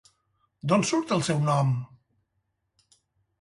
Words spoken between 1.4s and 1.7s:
nom?